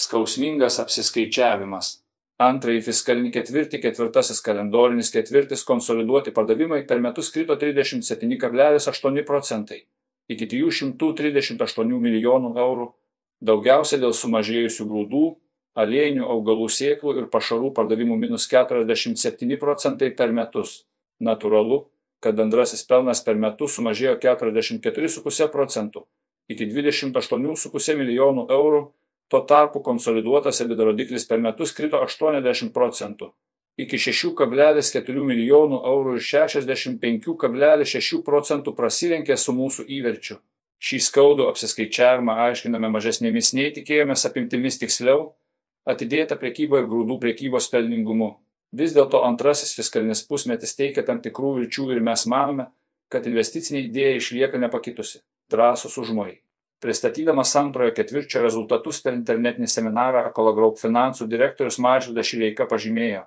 Skausmingas 0.00 0.78
apsiskaičiavimas. 0.80 1.98
Antrąjį 2.40 2.80
fiskalinį 2.86 3.30
ketvirtį, 3.34 3.82
ketvirtasis 3.82 4.40
kalendorinis 4.40 5.12
ketvirtis 5.12 5.66
konsoliduoti 5.68 6.32
pardavimai 6.32 6.86
per 6.88 7.02
metus 7.04 7.28
krito 7.34 7.56
37,8 7.60 9.24
procentai 9.28 9.82
iki 10.30 10.46
338 10.46 11.98
milijonų 12.00 12.52
eurų, 12.64 12.86
daugiausia 13.42 13.98
dėl 13.98 14.14
sumažėjusių 14.14 14.86
grūdų, 14.86 15.24
aliejinių 15.80 16.26
augalų 16.34 16.68
sėklų 16.70 17.16
ir 17.18 17.26
pašarų 17.32 17.72
pardavimų 17.74 18.18
minus 18.20 18.46
47 18.50 19.58
procentai 19.58 20.10
per 20.14 20.34
metus. 20.34 20.84
Natūralu, 21.20 21.82
kad 22.22 22.38
bendrasis 22.38 22.86
pelnas 22.86 23.24
per 23.26 23.36
metus 23.36 23.76
sumažėjo 23.76 24.16
44,5 24.22 25.50
procentų 25.52 26.06
iki 26.50 26.66
28,5 26.70 27.98
milijonų 27.98 28.46
eurų 28.50 28.80
Tuo 29.30 29.44
tarpu 29.46 29.80
konsoliduotas 29.86 30.58
EBITDA 30.64 30.88
rodiklis 30.90 31.26
per 31.28 31.38
metus 31.42 31.72
krito 31.76 32.00
80 32.02 32.74
procentų 32.74 33.30
iki 33.80 33.96
6,4 34.00 35.24
milijonų 35.24 35.80
eurų 35.88 36.16
ir 36.18 36.24
65,6 36.26 38.22
procentų 38.26 38.74
prasilenkė 38.76 39.36
su 39.38 39.52
mūsų 39.56 39.86
įverčiu. 39.98 40.36
Šį 40.80 40.98
skaudų 41.06 41.48
apsiskaičiavimą 41.50 42.34
aiškiname 42.46 42.88
mažesnėmis 42.92 43.52
nei 43.56 43.70
tikėjomės 43.76 44.26
apimtimis 44.28 44.78
tiksliau, 44.80 45.34
atidėta 45.88 46.34
prekyba 46.40 46.80
ir 46.80 46.86
grūdų 46.88 47.18
prekybos 47.20 47.68
pelningumu. 47.72 48.30
Vis 48.72 48.94
dėlto 48.96 49.18
antrasis 49.26 49.74
fiskalinis 49.76 50.22
pusmetis 50.28 50.76
teikia 50.78 51.02
tam 51.06 51.20
tikrų 51.20 51.50
vilčių 51.58 51.90
ir 51.96 52.00
mes 52.06 52.26
manome, 52.30 52.70
kad 53.12 53.26
investicinė 53.26 53.80
idėja 53.88 54.16
išlieka 54.20 54.56
nepakitusi- 54.62 55.18
drąsus 55.52 55.98
užmojai. 55.98 56.40
Pristatydamas 56.80 57.50
antrojo 57.60 57.92
ketvirčio 57.92 58.40
rezultatus 58.40 59.02
per 59.04 59.12
internetinį 59.12 59.68
seminarą 59.68 60.22
Ekologroup 60.30 60.78
finansų 60.80 61.26
direktorius 61.28 61.76
Mažvydas 61.84 62.24
Šileika 62.30 62.64
pažymėjo, 62.70 63.26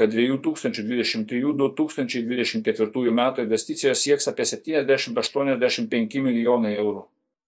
kad 0.00 0.16
2023-2024 0.16 3.12
metų 3.20 3.44
investicijos 3.46 4.02
sieks 4.02 4.26
apie 4.32 4.44
70-85 4.50 6.18
milijonai 6.26 6.74
eurų. 6.74 7.02